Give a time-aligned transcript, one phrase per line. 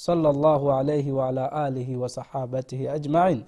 [0.00, 3.44] sallallahu alaihi waala alihi wasahabatihi ajmain.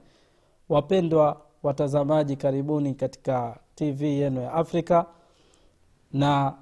[0.68, 5.06] Wapendwa watazamaji karibuni katika tv yenu ya afrika.
[6.12, 6.54] Na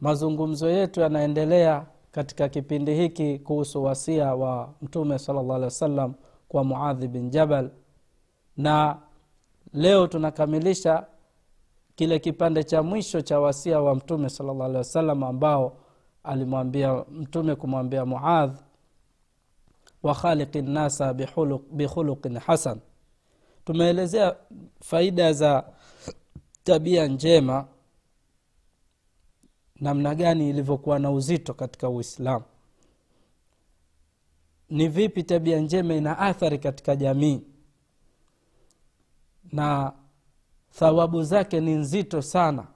[0.00, 6.10] mazungumzo yetu yanaendelea katika kipindi hiki kuhusu wasia wa mtume salllah alih wa
[6.48, 7.70] kwa muadhi bin jabal.
[8.56, 8.96] Na
[9.72, 11.06] leo tunakamilisha
[11.94, 15.76] kile kipande cha mwisho cha wasia wa mtume salllah alih wasallam ambao
[16.22, 18.56] alimwambia mtume kumwambia muadh
[20.04, 21.14] wa khaliqi nnasa
[21.72, 22.80] bikhuluqin hasan.
[23.64, 24.36] Tumeelezea
[24.80, 25.64] faida za
[26.64, 27.68] tabia njema
[29.80, 32.44] namna gani ilivyokuwa na uzito katika uislamu.
[34.70, 37.42] Ni vipi tabia njema ina athari katika jamii?
[39.52, 39.92] Na
[40.70, 42.66] thawabu zake ni nzito sana.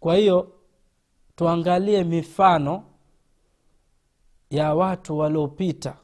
[0.00, 0.52] Kwa hiyo
[1.36, 2.84] tuangalie mifano
[4.50, 5.96] ya watu waliopita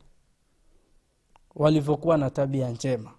[1.54, 3.10] walivyokuwa na tabia njema.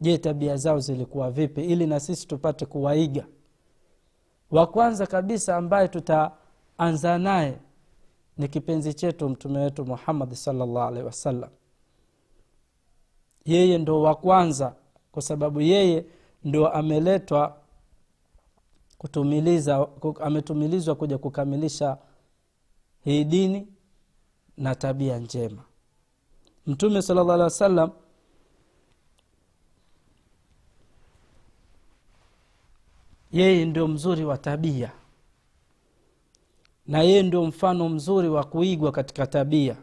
[0.00, 1.64] Je tabia zao zilikuwa vipi?
[1.64, 3.26] Ili na sisi tupate kuwaiga.
[4.50, 7.58] Wa kwanza kabisa ambaye tutaanza naye
[8.38, 11.50] ni kipenzi chetu mtume wetu muhammadi salllah alaihi wasallam.
[13.44, 14.74] Yeye ndo wa kwanza
[15.12, 16.04] kwa sababu yeye
[16.44, 17.56] ndo ameletwa
[18.98, 19.88] kutumiliza
[20.20, 21.98] ametumilizwa kuja kukamilisha
[23.04, 23.68] hii dini
[24.58, 25.62] na tabia njema.
[26.66, 27.90] Mtume sala llah alih wa
[33.32, 34.92] yeye ndio mzuri wa tabia.
[36.86, 39.76] Na yeye ndio mfano mzuri wa kuigwa katika tabia.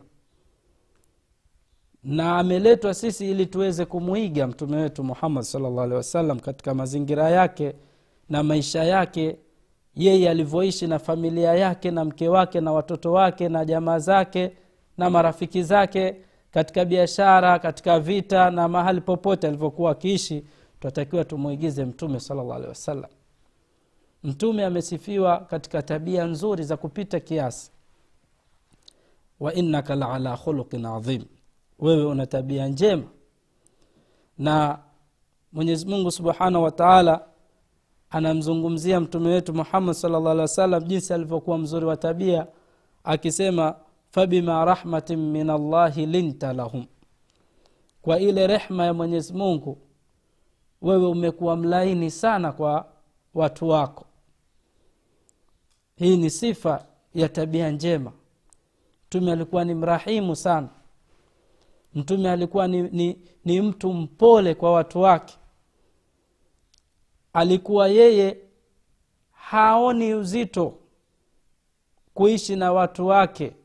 [2.03, 7.75] Na ameletwa sisi ili tuweze kumwiga mtume wetu muhammad salllah alehi wasallam katika mazingira yake
[8.29, 9.37] na maisha yake
[9.95, 14.51] yeye alivyoishi na familia yake na mke wake na watoto wake na jamaa zake
[14.97, 16.15] na marafiki zake
[16.51, 20.45] katika biashara katika vita na mahali popote alivyokuwa akiishi
[20.79, 23.11] tunatakiwa tumwigize mtume salllah alehi wasallam.
[24.23, 27.71] Mtume amesifiwa katika tabia nzuri za kupita kiasi.
[29.39, 31.23] Wa innaka laala khuluqin adhim.
[31.79, 33.03] Wewe una tabia njema.
[34.37, 34.79] Na
[35.53, 37.25] mwenyezi mungu subhanahu wa taala
[38.09, 42.47] anamzungumzia mtume wetu muhammad salllah alih wa jinsi alivyokuwa mzuri wa tabia
[43.03, 43.75] akisema
[44.15, 46.85] fabima rahmatin min allahi linta lahum.
[48.01, 49.77] Kwa ile rehma ya mwenyezi mungu
[50.81, 52.87] wewe umekuwa mlaini sana kwa
[53.33, 54.05] watu wako.
[55.95, 58.11] Hii ni sifa ya tabia njema.
[59.07, 60.69] Mtume alikuwa ni mrahimu sana.
[61.95, 65.37] Mtume alikuwa ni, ni, ni mtu mpole kwa watu wake.
[67.33, 68.37] Alikuwa yeye
[69.31, 70.73] haoni uzito
[72.13, 73.55] kuishi na watu wake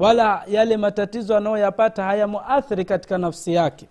[0.00, 3.88] wala yale matatizo anayoyapata hayamuathiri katika nafsi yake.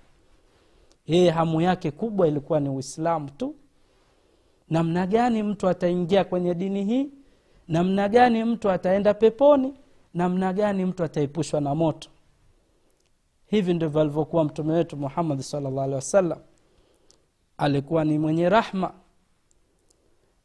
[1.05, 3.55] Yeye hamu yake kubwa ilikuwa ni uislamu tu.
[4.69, 7.09] Namna gani mtu ataingia kwenye dini hii?
[7.67, 9.73] Namna gani mtu ataenda peponi?
[10.13, 12.09] Namna gani mtu ataepushwa na moto?
[13.47, 16.39] Hivi ndivyo alivyokuwa mtume wetu muhammadi salllah alehi wasallam.
[17.57, 18.93] Alikuwa ni mwenye rahma.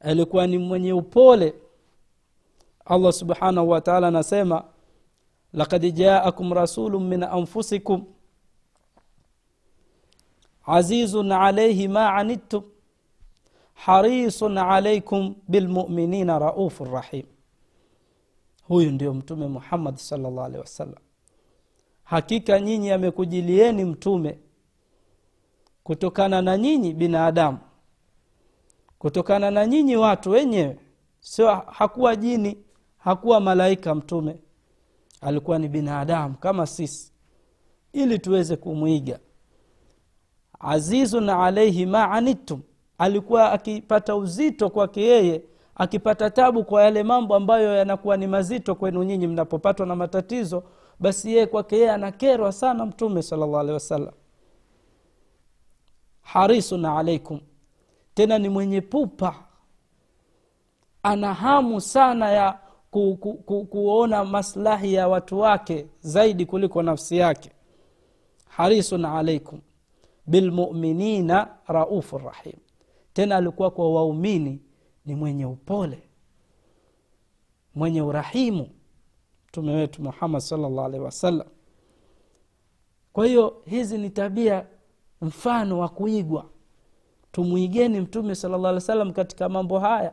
[0.00, 1.54] Alikuwa ni mwenye upole.
[2.84, 4.64] Allah subhanahu wataala anasema
[5.54, 8.04] lakad jaakum رسول min anfusikum
[10.66, 12.62] azizun alaihi ma عنتم
[13.74, 17.26] harisun عليكم bilmuminina raufu rahim.
[18.68, 20.98] Huyu ndio mtume muhammadi salllah alehi wasallam.
[22.04, 24.38] Hakika nyinyi amekujilieni mtume
[25.84, 27.58] kutokana na nyinyi binadamu
[28.98, 30.78] kutokana na nyinyi watu wenyewe.
[31.20, 32.58] Sio hakuwa jini
[32.98, 34.36] hakuwa malaika mtume
[35.24, 37.12] alikuwa ni binadamu kama sisi
[37.92, 39.18] ili tuweze kumwiga.
[40.60, 42.60] Azizun alaihi ma anittum
[42.98, 45.42] alikuwa akipata uzito kwake yeye
[45.74, 50.62] akipata tabu kwa yale mambo ambayo yanakuwa ni mazito kwenu nyinyi mnapopatwa na matatizo
[51.00, 54.14] basi yeye kwake yeye anakerwa sana mtume salllah alehi wasallam.
[56.22, 57.40] Harisun alaikum
[58.14, 59.34] tena ni mwenye pupa
[61.02, 62.58] ana hamu sana ya
[62.94, 67.50] ku, ku, ku, kuona maslahi ya watu wake zaidi kuliko nafsi yake.
[68.48, 69.60] Harisun alaikum
[70.26, 72.56] bilmuminina raufu rahim.
[73.12, 74.62] Tena alikuwa kwa waumini
[75.06, 76.02] ni mwenye upole
[77.74, 78.70] mwenye urahimu
[79.48, 81.46] mtume wetu muhammad salllah alaihi wasallam.
[83.12, 84.66] Kwa hiyo hizi ni tabia
[85.20, 86.46] mfano wa kuigwa.
[87.32, 90.12] Tumwigeni mtume salllah wa sallam katika mambo haya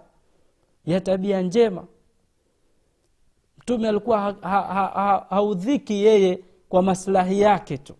[0.85, 1.87] ya tabia njema
[3.71, 7.95] mtume alikuwa haudhiki ha, ha, ha, haudhiki yeye kwa maslahi yake tu.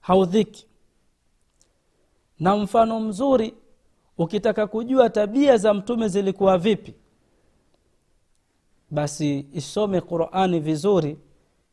[0.00, 0.66] Haudhiki.
[2.38, 3.54] Na mfano mzuri
[4.18, 6.94] ukitaka kujua tabia za mtume zilikuwa vipi
[8.90, 11.18] basi isome qurani vizuri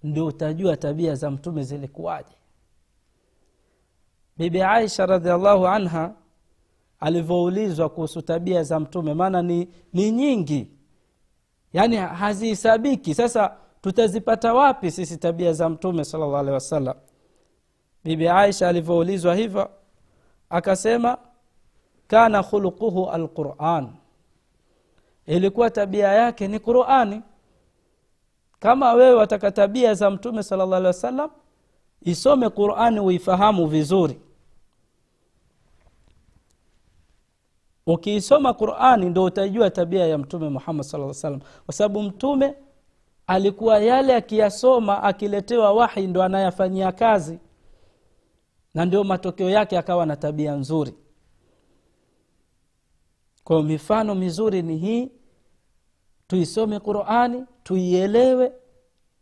[0.04, 2.36] ndio utajua tabia za mtume zilikuwaje.
[4.38, 6.14] Bibi aisha radiallahu anha
[7.00, 10.77] alivyoulizwa kuhusu tabia za mtume maana ni, ni nyingi
[11.74, 13.16] yaani hazihesabiki.
[13.16, 16.96] Sasa tutazipata wapi sisi tabia za mtume salllah alehi wasallam?
[18.04, 19.70] Bibi aisha alivyoulizwa hivyo
[20.50, 21.18] akasema
[22.08, 23.90] kana khuluquhu alquran.
[25.26, 27.22] Ilikuwa tabia yake ni qurani.
[28.60, 31.30] Kama wewe wataka tabia za mtume sala llah alehi wasallam
[32.02, 34.20] isome qurani uifahamu vizuri
[37.88, 42.56] ukiisoma qurani ndo utajua tabia ya mtume muhammad saa salam kwa sababu mtume
[43.28, 47.40] alikuwa yale akiyasoma akiletewa wahi ndo anayafanyia kazi.
[48.74, 50.94] Na ndio matokeo yake akawa na tabia nzuri.
[53.44, 55.12] Kwa mifano mizuri ni hii.
[56.28, 58.52] Tuisome qurani tuielewe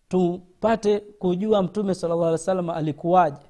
[0.07, 3.41] tupate kujua mtume sala llah alih salam alikuwaje.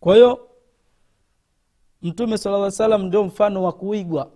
[0.00, 0.48] Kwa hiyo
[2.02, 4.30] mtume sala lla salam ndio mfano wa kuigwa.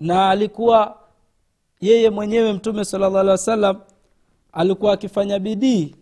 [0.00, 0.98] Na alikuwa
[1.80, 3.80] yeye mwenyewe mtume sala llah alih wasallam
[4.52, 5.96] alikuwa akifanya bidii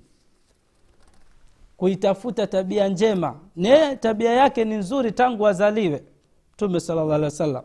[1.76, 3.40] kuitafuta tabia njema.
[3.56, 6.05] Naye tabia yake ni nzuri tangu azaliwe
[6.55, 7.64] mtume sala llah alih wasallam.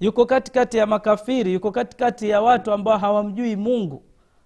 [0.00, 4.02] Yuko katikati ya makafiri yuko katikati ya watu ambao hawamjui mungu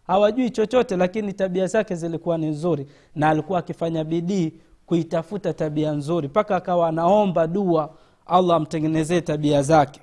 [0.06, 2.86] hawajui chochote lakini tabia zake zilikuwa ni nzuri.
[3.14, 4.52] Na alikuwa akifanya bidii
[4.86, 7.96] kuitafuta tabia nzuri mpaka akawa anaomba dua
[8.26, 10.00] allah amtengenezee tabia zake.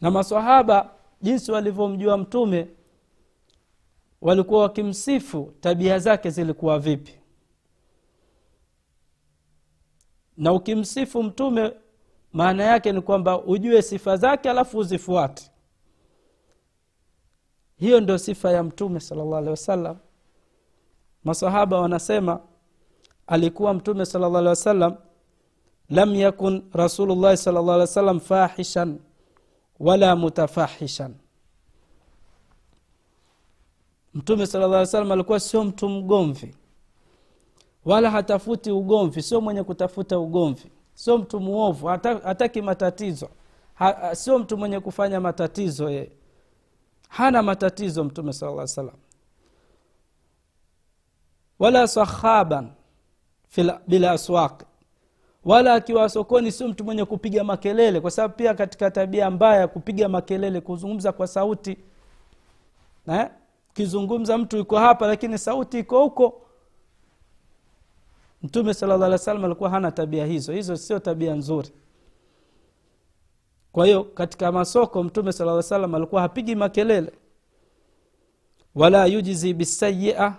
[0.00, 0.90] Na masahaba
[1.22, 2.68] jinsi walivyomjua mtume
[4.20, 7.12] walikuwa wakimsifu tabia zake zilikuwa vipi?
[10.36, 11.72] Na ukimsifu mtume
[12.32, 15.50] maana yake ni kwamba ujue sifa zake alafu uzifuate.
[17.76, 19.96] Hiyo ndio sifa ya mtume salllah alehi wasallam.
[21.24, 22.40] Masahaba wanasema
[23.26, 24.96] alikuwa mtume sala llah alih wasallam
[25.90, 28.98] lam yakun rasulullahi salllah alih wasallam fahishan
[29.80, 31.14] wala mutafahishan.
[34.14, 36.54] Mtume sala llah alih salam alikuwa sio mtu mgomvi
[37.84, 43.28] wala hatafuti ugomvi sio mwenye kutafuta ugomvi sio mtu muovu hataki matatizo
[43.74, 46.12] ha, sio mtu mwenye kufanya matatizo ye
[47.08, 48.94] hana matatizo mtume sala llah salam
[51.58, 52.70] wala sahaban
[53.86, 54.62] bila aswaq.
[55.44, 60.08] Wala akiwa sokoni sio mtu mwenye kupiga makelele kwa sababu pia katika tabia mbaya kupiga
[60.08, 61.76] makelele kuzungumza kwa sauti
[63.08, 63.28] eh?
[63.70, 66.42] ukizungumza mtu yuko hapa lakini sauti iko huko.
[68.42, 70.52] Mtume sala llah salam alikuwa hana tabia hizo.
[70.52, 71.68] Hizo sio tabia nzuri.
[73.72, 77.12] Kwa hiyo katika masoko mtume sala lla salam alikuwa hapigi makelele.
[78.74, 80.36] Wala yujzi bisayia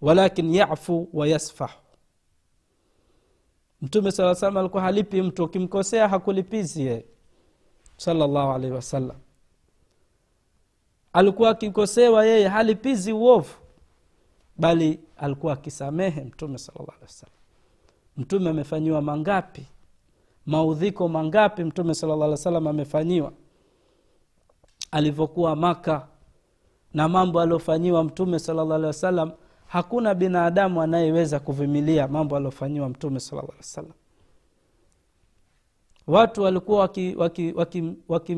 [0.00, 1.79] walakin yafu wayasfahu
[3.82, 7.04] mtume saa salam alikuwa halipi mtu ukimkosea hakulipizi yeye.
[7.96, 9.16] Salllahu alaihi wasallam.
[11.12, 13.54] Alikuwa akikosewa yeye halipizi uovu.
[14.56, 17.36] Bali alikuwa akisamehe mtume salllah alehi wasallam.
[18.16, 19.66] Mtume amefanyiwa mangapi?
[20.46, 23.32] Maudhiko mangapi mtume sala llah alih wasallam amefanyiwa?
[24.90, 26.08] Alivyokuwa maka
[26.94, 29.32] na mambo aliofanyiwa mtume sala llah alih wasallam
[29.70, 33.42] hakuna binadamu anayeweza kuvimilia mambo aliofanyiwa mtume sala
[36.06, 38.34] watu walikuwa wakimbeza waki, waki, waki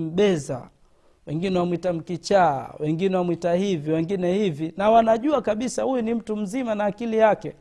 [1.27, 6.75] wengine wamwita mkichaa wengine wamwita hivi wengine hivi na wanajua kabisa huyu ni mtu mzima
[6.75, 7.57] na akili yake.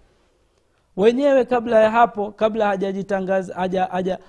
[0.97, 4.19] Wenyewe kabla ya hapo kabla hajajitangaza haja, haja,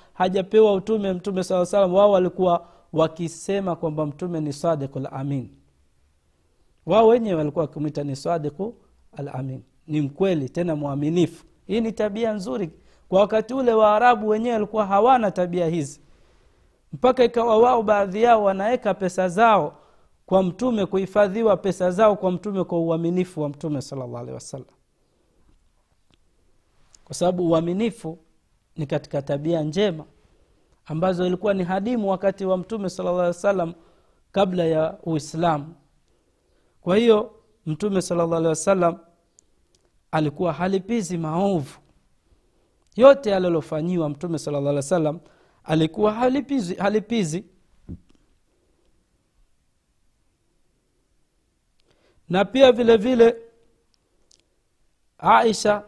[0.74, 5.50] utume mtume saa salam wao walikuwa wakisema kwamba mtume ni sadiku lamin
[6.86, 8.74] wao wenyewe walikuwa wakimwita ni sadiku
[9.16, 9.62] alamin.
[9.86, 11.44] Ni mkweli tena mwaminifu.
[11.66, 12.70] Hii ni tabia nzuri.
[13.08, 16.00] Kwa wakati ule waarabu wenyewe walikuwa hawana tabia hizi.
[16.92, 19.78] Mpaka ikawa wao baadhi yao wanaweka pesa zao
[20.26, 24.66] kwa mtume kuhifadhiwa pesa zao kwa mtume kwa uaminifu wa mtume salllah alehi wasallam.
[27.04, 28.18] Kwa sababu uaminifu
[28.76, 30.04] ni katika tabia njema
[30.86, 33.74] ambazo ilikuwa ni hadimu wakati wa mtume sala llah salam
[34.32, 35.74] kabla ya uislamu.
[36.80, 37.30] Kwa hiyo
[37.66, 38.98] mtume sala llah alehi wasallam
[40.10, 41.78] alikuwa halipizi maovu.
[42.96, 45.20] Yote alilofanyiwa mtume sala llah wasallam wa sallam
[45.64, 47.44] alikuwa halipizi, halipizi.
[52.28, 53.36] Na pia vile vile
[55.18, 55.84] aisha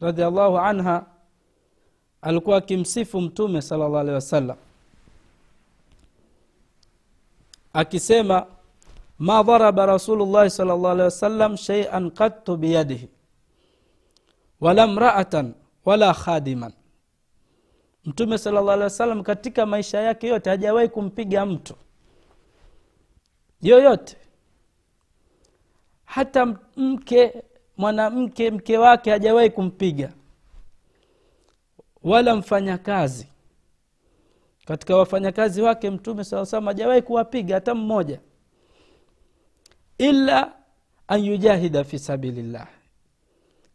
[0.00, 1.06] radiallahu anha
[2.22, 4.56] alikuwa akimsifu mtume sala llah alehi wasallam
[7.72, 8.46] akisema
[9.22, 13.06] ma dharaba rasulullahi sala llah alehi wasallam sheian qattu biyadihi
[14.60, 16.72] wala mraatan wala khadiman.
[18.04, 21.74] Mtume sala llah alehi wasallam katika maisha yake yote hajawahi kumpiga mtu
[23.62, 24.16] yoyote.
[26.04, 27.42] Hata mke
[27.76, 30.12] mwanamke mke wake hajawahi kumpiga
[32.02, 33.28] wala mfanyakazi.
[34.64, 38.20] Katika wafanyakazi wake mtume saa salam hajawahi kuwapiga hata mmoja
[40.02, 40.52] ila
[41.08, 42.66] an yujahida fi sabilillah.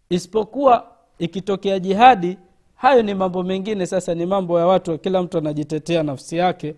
[0.09, 0.87] Isipokuwa
[1.19, 2.37] ikitokea jihadi
[2.75, 3.85] hayo ni mambo mengine.
[3.85, 6.75] Sasa ni mambo ya watu kila mtu anajitetea nafsi yake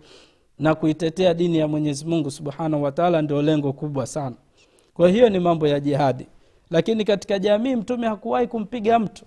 [0.58, 4.36] na kuitetea dini ya mwenyezi mungu subhanahu wataala ndio lengo kubwa sana.
[4.94, 6.26] Kwa hiyo ni mambo ya jihadi.
[6.70, 9.24] Lakini katika jamii mtume hakuwahi kumpiga mtu.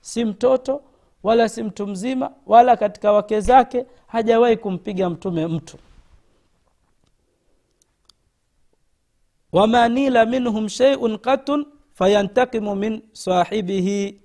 [0.00, 0.82] Si mtoto
[1.22, 5.76] wala si mtu mzima wala katika wake zake hajawahi kumpiga mtume mtu
[9.52, 14.20] wama nila minhum sheiun qatun fayantakimu min sahibihi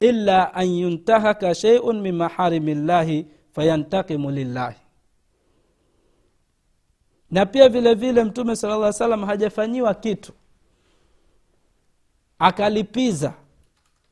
[0.00, 4.76] illa an yuntahaka sheiun min maharimi llahi fayantakimu lillahi.
[7.30, 10.32] Na pia vile vile mtume sala lla salam hajafanyiwa kitu.
[12.38, 13.32] Akalipiza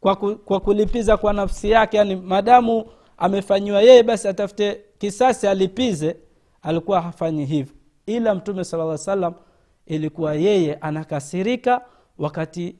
[0.00, 2.84] kwa, ku, kwa kulipiza kwa nafsi yake yani madamu
[3.16, 6.16] amefanyiwa yeye basi atafute kisasi alipize
[6.62, 7.74] alikuwa hafanyi hivyo.
[8.06, 9.34] Ila mtume sala llah salam
[9.94, 11.84] ilikuwa yeye anakasirika
[12.18, 12.76] wakati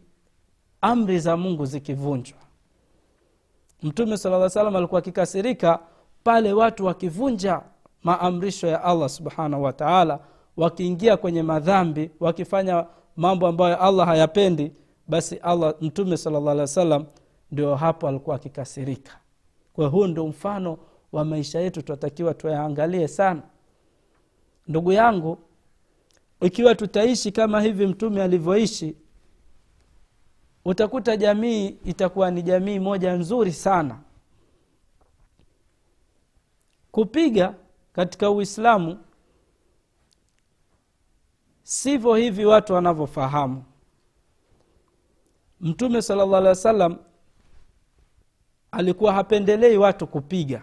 [0.80, 2.38] amri za mungu zikivunjwa.
[3.82, 5.78] Mtume sala salam alikuwa akikasirika
[6.24, 7.60] pale watu wakivunja
[8.02, 10.18] maamrisho ya allah subhanahu wataala
[10.56, 12.86] wakiingia kwenye madhambi wakifanya
[13.16, 14.72] mambo ambayo allah hayapendi
[15.08, 17.04] basi allah mtume sala llah wa sallam
[17.52, 19.12] ndio hapo alikuwa akikasirika.
[19.72, 20.78] Kwa huu ndio mfano
[21.12, 23.42] wa maisha yetu tunatakiwa tuyaangalie sana.
[24.68, 25.38] Ndugu yangu
[26.40, 28.96] ikiwa tutaishi kama hivi mtume alivyoishi
[30.64, 33.98] utakuta jamii itakuwa ni jamii moja nzuri sana.
[36.92, 37.54] Kupiga
[37.92, 38.98] katika uislamu
[41.62, 43.64] sivyo hivi watu wanavyofahamu.
[45.60, 46.96] Mtume sala llah alih wa sallam
[48.70, 50.62] alikuwa hapendelei watu kupiga.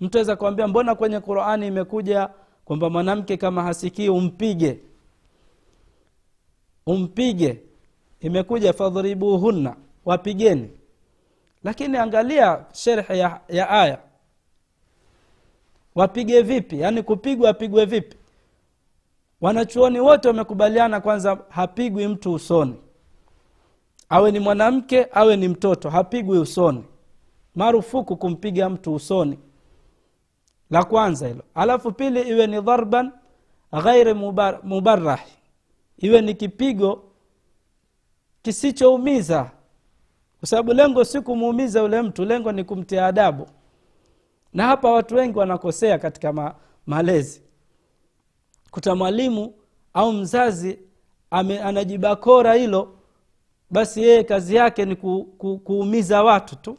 [0.00, 2.30] Mtu aweza kuambia mbona kwenye qurani imekuja
[2.64, 4.78] kwamba mwanamke kama hasikii umpige.
[6.86, 7.60] Umpige.
[8.20, 10.70] Imekuja fadhribuhunna wapigeni.
[11.64, 13.98] Lakini angalia sherhe ya, ya aya.
[15.94, 16.80] Wapige vipi?
[16.80, 18.16] Yaani kupigwa apigwe vipi?
[19.40, 22.74] Wanachuoni wote wamekubaliana kwanza hapigwi mtu usoni.
[24.08, 26.84] Awe ni mwanamke awe ni mtoto hapigwi usoni.
[27.54, 29.38] Marufuku kumpiga mtu usoni
[30.70, 31.42] la kwanza hilo.
[31.54, 33.12] Alafu pili iwe ni dharban
[33.82, 35.32] ghairi mubar, mubarahi
[35.98, 37.02] iwe ni kipigo
[38.42, 39.50] kisichoumiza.
[40.38, 43.46] Kwa sababu lengo si kumuumiza yule mtu lengo ni kumtia adabu.
[44.52, 46.54] Na hapa watu wengi wanakosea katika ma,
[46.86, 47.42] malezi.
[48.70, 49.54] Kuta mwalimu
[49.94, 50.78] au mzazi
[51.30, 52.94] ame, anajibakora hilo
[53.70, 56.78] basi yeye kazi yake ni ku, ku, kuumiza watu tu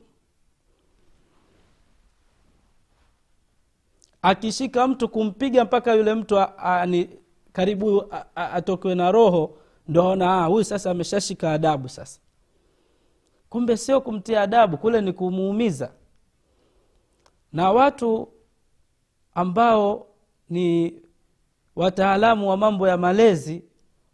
[4.30, 7.10] akishika mtu kumpiga mpaka yule mtu a, a, ni
[7.54, 8.04] karibu
[8.36, 12.20] atokwe na roho ndo aona huyu sasa ameshashika adabu sasa.
[13.50, 15.92] Kumbe sio kumtia adabu kule ni kumuumiza.
[17.54, 18.28] Na watu
[19.34, 20.08] ambao
[20.50, 20.94] ni
[21.76, 23.64] wataalamu wa mambo ya malezi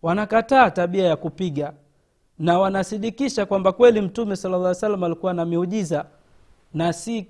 [0.02, 1.74] wanakataa tabia ya kupiga
[2.40, 6.06] na wanasidikisha kwamba kweli mtume sala salam alikuwa na miujiza
[6.74, 7.28] na si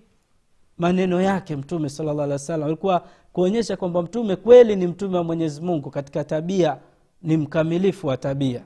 [0.77, 5.23] maneno yake mtume salllah alih wa sallam alikuwa kuonyesha kwamba mtume kweli ni mtume wa
[5.23, 6.77] mwenyezi mungu katika tabia
[7.21, 8.63] ni mkamilifu wa tabia.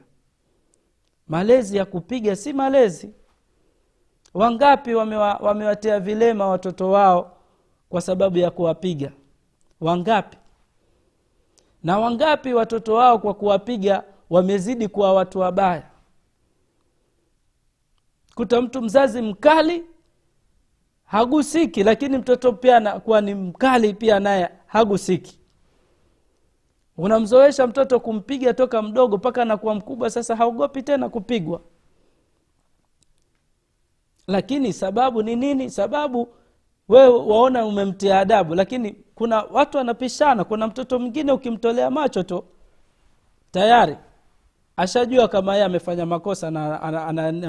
[1.28, 3.10] Malezi ya kupiga si malezi.
[4.34, 7.38] Wangapi wamewa, wamewatia vilema watoto wao
[7.90, 9.12] kwa sababu ya kuwapiga?
[9.82, 10.38] Wangapi?
[11.84, 15.84] Na wangapi watoto wao kwa kuwapiga wamezidi kuwa watu wabaya?
[18.36, 19.84] Kuta mtu mzazi mkali
[21.06, 25.40] hagusiki lakini mtoto pia anakuwa ni mkali pia naye hagusiki.
[26.98, 31.62] Unamzoesha mtoto kumpiga toka mdogo mpaka anakuwa mkubwa sasa haogopi tena kupigwa.
[34.28, 35.70] Lakini sababu ni nini?
[35.70, 36.28] Sababu
[36.90, 42.44] wewe waona umemtia adabu lakini kuna watu wanapishana kuna mtoto mwingine ukimtolea macho tu
[43.52, 43.98] tayari
[44.77, 46.82] ashajua kama yeye amefanya makosa na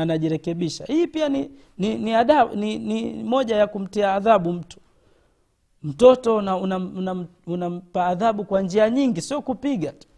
[0.00, 0.84] anajirekebisha.
[0.84, 4.78] Hii pia ni, ni, ni, adabu, ni, ni moja ya kumtia adhabu mtu.
[5.82, 10.08] Mtoto unampa una, una, adhabu kwa njia nyingi sio kupiga tu.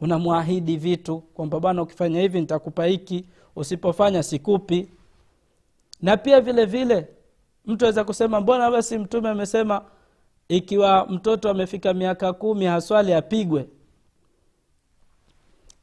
[0.00, 3.24] Unamwahidi vitu kwamba bana ukifanya hivi nitakupa hiki
[3.56, 4.88] usipofanya sikupi.
[6.02, 7.06] Na pia vile vile
[7.66, 9.82] mtu aweza kusema mbona basi mtume amesema
[10.48, 13.68] ikiwa mtoto amefika miaka kumi haswali apigwe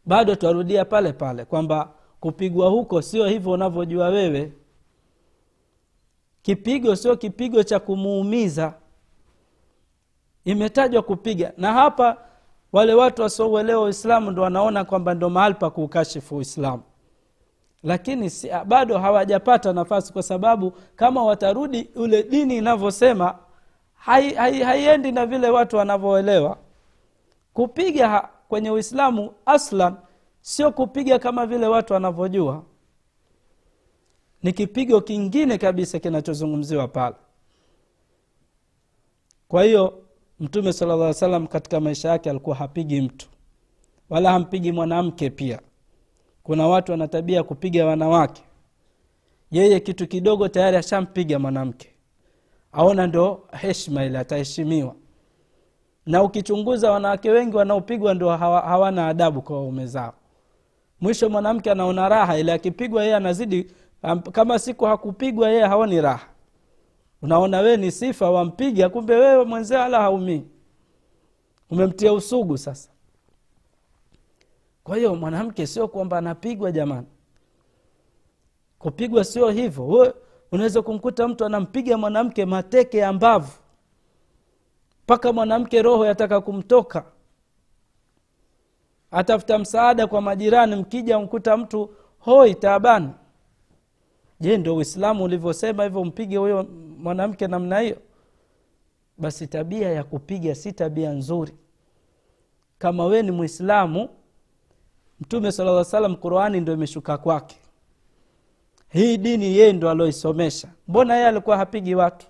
[0.05, 4.51] bado twarudia pale pale kwamba kupigwa huko sio hivyo unavyojua wewe.
[6.41, 8.73] Kipigo sio kipigo cha kumuumiza.
[10.45, 11.53] Imetajwa kupiga.
[11.57, 12.17] Na hapa
[12.73, 16.83] wale watu wasiouelewa uislamu ndo wanaona kwamba ndo mahali pa kuukashifu uislamu.
[17.83, 23.37] Lakini si, bado hawajapata nafasi kwa sababu kama watarudi ule dini inavyosema
[23.93, 26.57] haiendi hai, hai na vile watu wanavyoelewa.
[27.53, 29.95] Kupiga kwenye uislamu aslan
[30.41, 32.63] sio kupiga kama vile watu wanavyojua.
[34.43, 37.15] Ni kipigo kingine kabisa kinachozungumziwa pale.
[39.47, 40.03] Kwa hiyo
[40.39, 43.27] mtume sala llah salam katika maisha yake alikuwa hapigi mtu
[44.09, 45.59] wala hampigi mwanamke pia.
[46.43, 48.43] Kuna watu wana tabia kupiga wanawake.
[49.51, 51.89] Yeye kitu kidogo tayari ashampiga mwanamke.
[52.71, 54.95] Aona ndo heshma ile ataheshimiwa
[56.05, 60.13] na ukichunguza wanawake wengi wanaopigwa ndo hawa, hawana adabu kwa waume zao.
[61.01, 63.71] Mwisho mwanamke anaona raha ili akipigwa yeye anazidi
[64.31, 66.27] kama siku hakupigwa yeye haoni raha.
[67.21, 70.43] Unaona wee ni sifa wampiga kumbe wewe mwenzee wala haumii.
[71.69, 72.89] Umemtia usugu sasa.
[74.83, 77.07] Kwa hiyo mwanamke sio kwamba anapigwa jamani.
[78.79, 80.13] Kupigwa sio hivyo.
[80.51, 83.13] Unaweza kumkuta mtu anampiga mwanamke mateke ya
[85.05, 87.05] mpaka mwanamke roho yataka kumtoka.
[89.11, 91.89] Atafuta msaada kwa majirani mkija mkuta mtu
[92.19, 93.09] hoi taabani.
[94.39, 96.63] Je ndio uislamu ulivyosema hivyo mpige huyo
[96.97, 97.97] mwanamke namna hiyo?
[99.17, 101.53] Basi tabia ya kupiga si tabia nzuri.
[102.77, 104.09] Kama wee ni mwislamu
[105.19, 107.55] mtume sala lla salam qurani ndo imeshuka kwake.
[108.89, 112.27] Hii dini yeye ndo aloisomesha mbona yeye alikuwa hapigi watu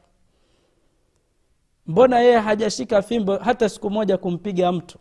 [1.87, 4.99] mbona yeye hajashika fimbo hata siku moja kumpiga mtu?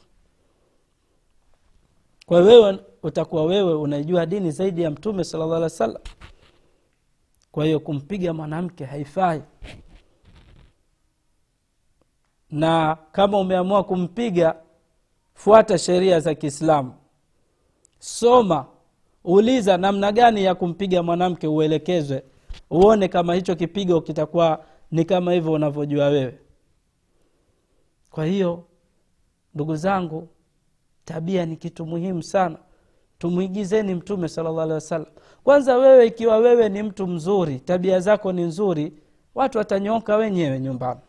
[2.26, 6.02] Kwa wewe utakuwa wewe unaijua dini zaidi ya mtume salallah alih wa sallam
[7.52, 9.42] kwa hiyo kumpiga mwanamke haifai.
[12.50, 14.56] Na kama umeamua kumpiga
[15.34, 16.94] fuata sheria za kiislamu.
[17.98, 18.66] Soma
[19.24, 22.22] uliza namna gani ya kumpiga mwanamke uelekezwe.
[22.70, 26.38] Uone kama hicho kipigo kitakuwa ni kama hivyo unavyojua wewe
[28.14, 28.64] kwa hiyo
[29.54, 30.28] ndugu zangu
[31.04, 32.58] tabia ni kitu muhimu sana.
[33.18, 35.10] Tumwigizeni mtume sala llah alehi wasallam.
[35.44, 38.92] Kwanza wewe ikiwa wewe ni mtu mzuri tabia zako ni nzuri
[39.34, 41.00] watu watanyoka wenyewe nyumbani.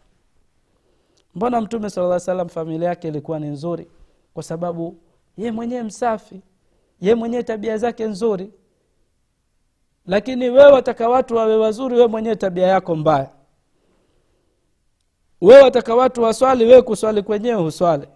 [1.36, 3.88] Mbona mtume sala salam familia yake ilikuwa ni nzuri?
[4.34, 4.98] Kwa sababu
[5.38, 6.42] ye mwenyewe msafi
[7.02, 8.52] ye mwenyewe tabia zake nzuri.
[10.06, 13.30] Lakini wewe wataka watu wawe wazuri wewe mwenyewe tabia yako mbaya
[15.42, 18.08] wewe wataka watu waswali we kuswali kwenyewe huswali.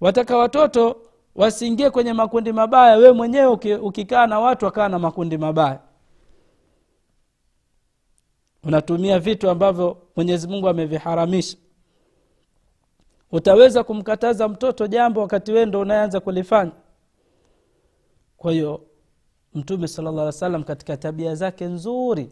[0.00, 0.96] Wataka watoto
[1.34, 5.80] wasiingie kwenye makundi mabaya we mwenyewe ukikaa na watu wakaa na makundi mabaya.
[8.64, 11.56] Unatumia vitu ambavyo mwenyezi mungu ameviharamisha.
[13.32, 16.72] Utaweza kumkataza mtoto jambo wakati wee ndo unayeanza kulifanya.
[18.36, 18.80] Kwa hiyo
[19.54, 22.30] mtume sala llah salam katika tabia zake nzuri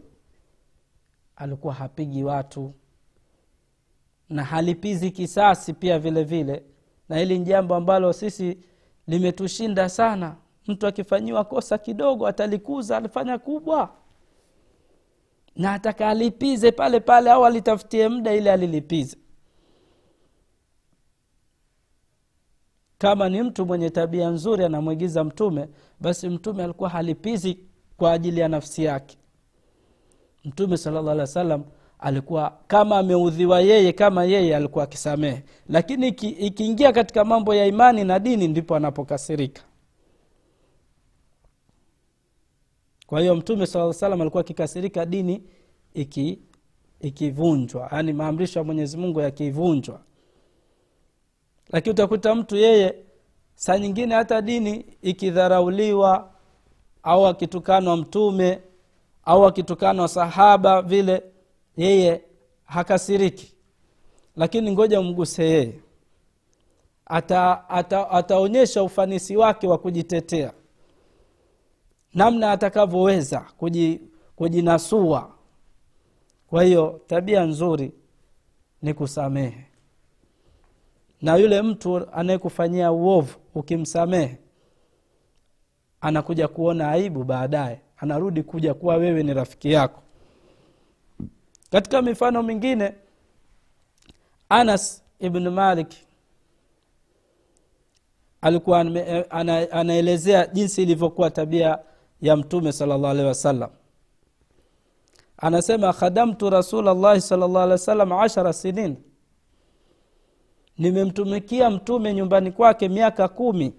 [1.35, 2.73] alikuwa hapigi watu
[4.31, 6.63] na halipizi kisasi pia vile vile.
[7.09, 8.57] Na hili ni jambo ambalo sisi
[9.07, 10.35] limetushinda sana.
[10.67, 13.95] Mtu akifanyiwa kosa kidogo atalikuza alifanya kubwa.
[15.55, 19.17] Na ataka alipize pale pale au alitafutie muda ili alilipize.
[22.97, 27.59] Kama ni mtu mwenye tabia nzuri anamwigiza mtume basi mtume alikuwa halipizi
[27.97, 29.17] kwa ajili ya nafsi yake.
[30.45, 31.63] Mtume salllah alih wa sallam
[32.01, 35.43] alikuwa kama ameudhiwa yeye kama yeye alikuwa akisamehe.
[35.69, 39.61] Lakini ikiingia iki katika mambo ya imani na dini ndipo anapokasirika.
[43.07, 45.43] Kwa hiyo mtume saa salam alikuwa akikasirika dini
[45.93, 46.39] iki
[46.99, 50.01] ikivunjwa yaani maamrisho ya mwenyezi mungu yakivunjwa.
[51.71, 52.95] Lakini utakuta mtu yeye
[53.55, 56.31] saa nyingine hata dini ikidharauliwa
[57.03, 58.59] au akitukanwa mtume
[59.25, 61.23] au akitukanwa sahaba vile
[61.77, 62.21] yeye
[62.65, 63.53] hakasiriki.
[64.35, 65.79] Lakini ngoja mguse yeye.
[67.05, 70.53] Ata, ata, ataonyesha ufanisi wake wa kujitetea.
[72.13, 73.45] Namna atakavyoweza
[74.35, 75.31] kujinasua.
[76.47, 77.91] Kwa hiyo tabia nzuri
[78.81, 79.65] ni kusamehe.
[81.21, 84.37] Na yule mtu anayekufanyia uovu ukimsamehe
[86.01, 87.81] anakuja kuona aibu baadaye.
[87.97, 90.00] Anarudi kuja kuwa wewe ni rafiki yako
[91.71, 92.95] katika mifano mingine
[94.49, 95.87] anas ibn malik
[98.41, 98.79] alikuwa
[99.29, 101.79] ana, anaelezea jinsi ilivyokuwa tabia
[102.21, 103.69] ya mtume sala llah alehi wasallam.
[105.37, 108.97] Anasema khadamtu rasulllahi sala llah alehi wasallam ashara sinin.
[110.77, 113.73] Nimemtumikia mtume nyumbani kwake miaka kumi.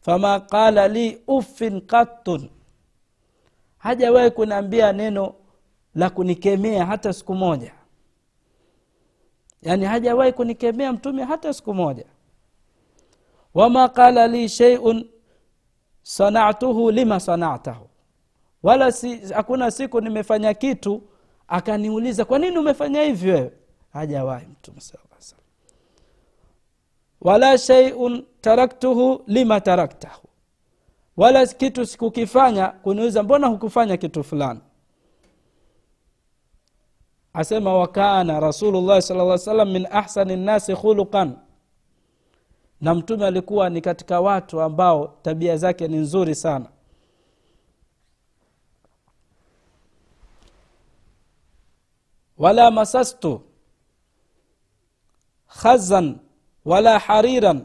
[0.00, 2.48] Fama qala li uffin qattun.
[3.78, 5.34] Hajawahi kuniambia neno
[5.96, 7.72] la kunikemea hata siku moja.
[9.62, 12.04] Yaani hajawahi kunikemea mtume hata siku moja.
[13.54, 15.08] Wama qala li sheiun
[16.02, 17.88] sanatuhu lima sanatahu.
[18.62, 18.92] Wala
[19.34, 21.02] hakuna siku nimefanya kitu
[21.48, 23.52] akaniuliza kwa nini umefanya hivi wewe?
[23.92, 24.98] Hajawahi mtume saa
[27.20, 30.28] wala sheiun taraktuhu lima taraktahu.
[31.16, 34.60] Wala kitu sikukifanya kuniuliza mbona hukufanya kitu fulani
[37.40, 41.36] asema wakana rasulullahi sala salam min ahsani nnasi khuluqan.
[42.80, 46.66] Na mtume alikuwa ni katika watu ambao tabia zake ni nzuri sana.
[52.38, 53.40] Wala masastu
[55.62, 56.18] khazan
[56.64, 57.64] wala hariran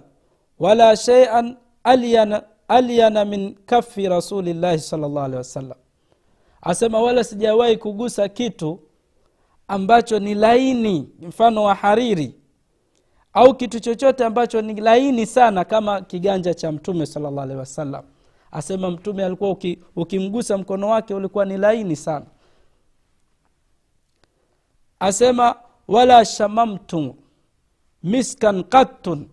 [0.60, 5.77] wala sheian alyana, alyana min kafi rasulillahi sal llah alehi wasallam.
[6.62, 8.79] Asema wala sijawahi kugusa kitu
[9.71, 12.36] ambacho ni laini mfano wa hariri
[13.34, 18.03] au kitu chochote ambacho ni laini sana kama kiganja cha mtume salllah alehi wasallam.
[18.51, 22.25] Asema mtume alikuwa uki, ukimgusa mkono wake ulikuwa ni laini sana.
[24.99, 25.55] Asema
[25.88, 27.15] wala shamamtu
[28.03, 29.29] miskan qattun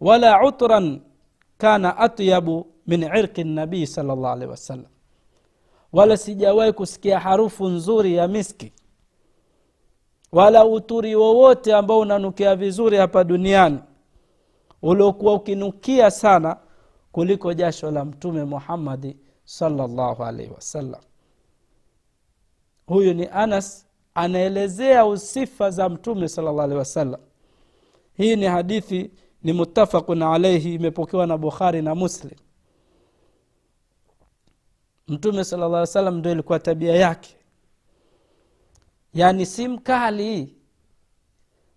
[0.00, 1.00] wala utran
[1.58, 4.90] kana atyabu min irqi nabii salllah alehi wasallam.
[5.92, 8.72] Wala sijawahi kusikia harufu nzuri ya miski
[10.34, 13.78] wala uturi wowote ambao unanukia vizuri hapa duniani
[14.82, 16.56] uliokuwa ukinukia sana
[17.12, 21.00] kuliko jasho la mtume muhammadi salllahu alaihi wasallam.
[22.86, 27.20] Huyu ni anas anaelezea usifa za mtume salllah alehi wasallam.
[28.16, 29.10] Hii ni hadithi
[29.42, 32.38] ni mutafaqun alaihi imepokewa na bukhari na muslim.
[35.08, 37.36] Mtume sala llah salam ndo ilikuwa tabia yake
[39.14, 40.54] yaani si mkali.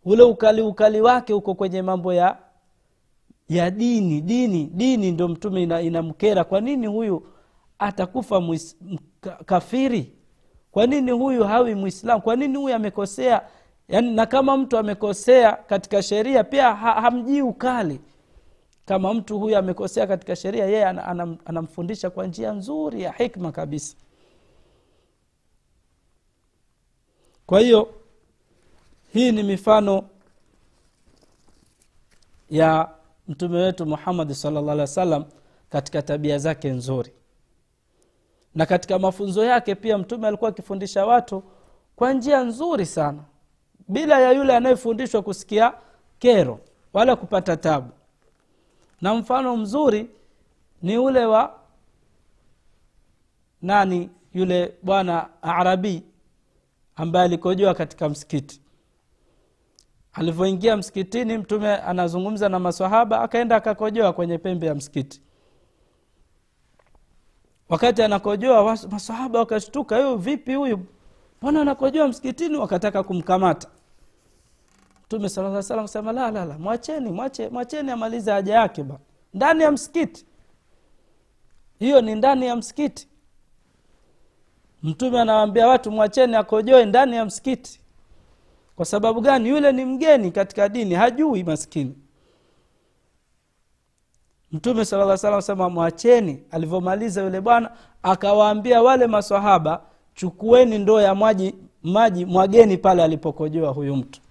[0.06, 2.38] Ule ukali ukali wake uko kwenye mambo ya
[3.50, 4.21] ya dini.
[4.21, 6.43] Dini dini ndo mtume ina, inamkera.
[6.43, 7.28] Kwa nini huyu
[7.80, 8.78] atakufa muis,
[9.45, 10.13] kafiri?
[10.71, 13.41] Kwa nini huyu hawi mwislamu kwa nini huyu amekosea?
[13.88, 18.00] Yani na kama mtu amekosea katika sheria pia ha, hamjii ukali.
[18.86, 23.95] Kama mtu huyu amekosea katika sheria yeye anam, anamfundisha kwa njia nzuri ya hikma kabisa
[27.48, 27.94] kwa hiyo
[29.14, 30.04] hii ni mifano
[32.50, 32.90] ya
[33.28, 35.26] mtume wetu muhammadi salllah alih wa sallam
[35.70, 37.12] katika tabia zake nzuri.
[38.56, 41.44] Na katika mafunzo yake pia mtume alikuwa akifundisha watu
[41.96, 43.24] kwa njia nzuri sana
[43.88, 45.74] bila ya yule anayefundishwa kusikia
[46.20, 46.60] kero
[46.94, 47.90] wala kupata tabu.
[49.02, 50.10] Na mfano mzuri
[50.82, 51.60] ni ule wa
[53.62, 54.10] nani?
[54.34, 56.04] Yule bwana arabi
[56.98, 58.62] ambaye alikojoa katika msikiti.
[60.14, 65.22] Alivyoingia msikitini mtume anazungumza na masahaba akaenda akakojoa kwenye pembe ya msikiti.
[67.70, 70.80] Wakati anakojoa masahaba wakashtuka huyu vipi huyu?
[71.42, 72.56] Mbona anakojoa msikitini?
[72.58, 73.68] Wakataka kumkamata.
[75.06, 79.00] Mtume sala salam sema la la la mwacheni mwache, mwacheni amalize haja yake ba
[79.34, 80.26] ndani ya msikiti.
[81.80, 83.08] Hiyo ni ndani ya msikiti
[84.84, 87.80] mtume anawaambia watu mwacheni akojoe ndani ya msikiti.
[88.76, 89.50] Kwa sababu gani?
[89.50, 91.96] Yule ni mgeni katika dini hajui maskini.
[94.52, 96.44] Mtume sala sema mwacheni.
[96.52, 97.72] Alivyomaliza yule bwana
[98.04, 99.82] akawaambia wale masahaba
[100.16, 104.22] chukueni ndoo ya maji maji mwageni pale alipokojoa huyu mtu.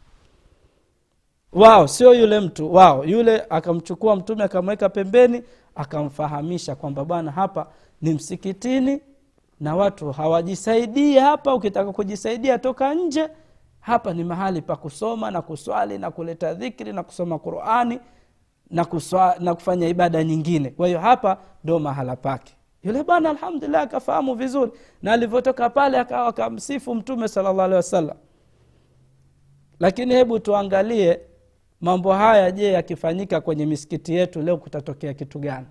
[1.52, 3.04] Wao sio yule mtu wao.
[3.04, 5.42] Yule akamchukua mtume akamweka pembeni
[5.74, 7.66] akamfahamisha kwamba bwana hapa
[8.02, 9.00] ni msikitini
[9.60, 11.54] na watu hawajisaidii hapa.
[11.54, 13.28] Ukitaka kujisaidia toka nje.
[13.80, 18.00] Hapa ni mahali pa kusoma na kuswali na kuleta dhikri na kusoma qurani
[18.70, 18.86] na,
[19.40, 20.70] na kufanya ibada nyingine.
[20.70, 22.56] Kwa hiyo hapa ndo mahala pake.
[22.82, 28.16] Yule bwana alhamdulillah akafahamu vizuri na alivyotoka pale akawa akamsifu mtume salllah alehi wasallam.
[29.80, 31.20] Lakini hebu tuangalie
[31.80, 35.66] mambo haya je yakifanyika kwenye misikiti yetu leo kutatokea kitu gani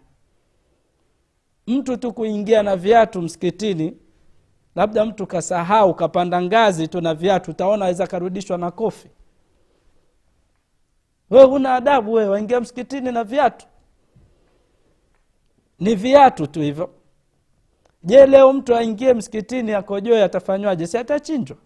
[1.67, 3.97] mtu tu kuingia na viatu msikitini
[4.75, 9.09] labda mtu kasahau kapanda ngazi tu na viatu utaona aweza karudishwa na kofi.
[11.29, 13.67] We huna adabu we waingia msikitini na viatu.
[15.79, 16.89] Ni viatu tu hivyo.
[18.03, 20.87] Je leo mtu aingie msikitini akojoe atafanywaje?
[20.87, 21.57] Si atachinjwa.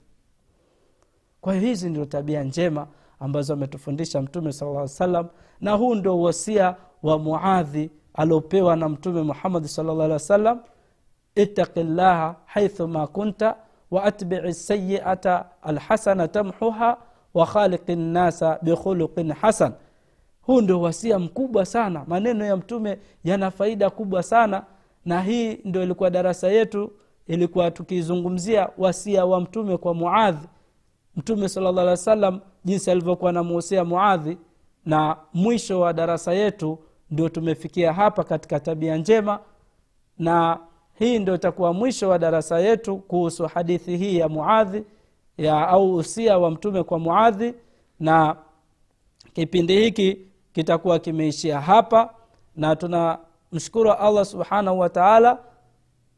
[1.41, 2.87] Kwa hiyo hizi ndio tabia njema
[3.19, 5.27] ambazo ametufundisha mtume sala salam
[5.61, 10.59] na huu ndio uhosia wa muadhi aliopewa na mtume muhammadi salllah alih wa sallam
[11.75, 13.55] llaha haithu ma kunta
[13.91, 16.97] waatbii sayiata alhasana tamhuha
[17.33, 19.73] wa khaliqi nnasa bikhuluqin hasan.
[20.41, 22.03] Huu ndio wasia mkubwa sana.
[22.07, 24.63] Maneno ya mtume yana faida kubwa sana
[25.05, 26.91] na hii ndio ilikuwa darasa yetu
[27.27, 30.47] ilikuwa tukizungumzia wasia wa mtume kwa muadhi
[31.15, 34.37] mtume salllah alih wa sallam jinsi alivyokuwa namuhusia muadhi
[34.85, 36.79] na mwisho wa darasa yetu
[37.11, 39.39] ndio tumefikia hapa katika tabia njema
[40.17, 40.59] na
[40.93, 44.83] hii ndio itakuwa mwisho wa darasa yetu kuhusu hadithi hii ya muadhi
[45.37, 47.53] ya au usia wa mtume kwa muadhi
[47.99, 48.35] na
[49.33, 50.17] kipindi hiki
[50.53, 52.13] kitakuwa kimeishia hapa
[52.55, 55.39] na tunamshukuru allah subhanahu wa taala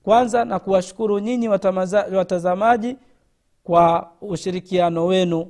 [0.03, 1.47] kwanza na kuwashukuru nyinyi
[2.13, 2.97] watazamaji
[3.63, 5.47] kwa ushirikiano wenu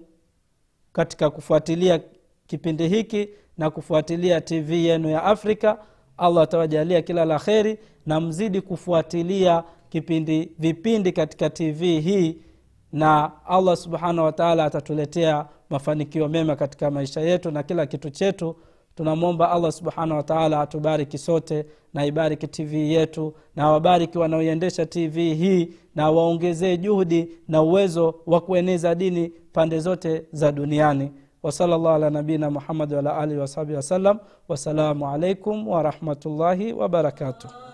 [0.93, 2.01] katika kufuatilia
[2.47, 3.29] kipindi hiki
[3.61, 5.77] na kufuatilia tv yenu ya afrika.
[6.17, 12.37] Allah atawajalia kila la kheri na mzidi kufuatilia kipindi vipindi katika tv hii
[12.93, 18.55] na allah subhanahu wataala atatuletea mafanikio mema katika maisha yetu na kila kitu chetu.
[18.95, 25.69] Tunamwomba allah subhanahu wataala atubariki sote na ibariki tv yetu na wabariki wanaoiendesha tv hii
[25.95, 31.11] na waongezee juhudi na uwezo wa kueneza dini pande zote za duniani
[31.43, 37.70] wasala llah ala nabina muhammadi waala alihi wasahbihi wasallam wassalamu alaikum warahmatullahi wabarakatuh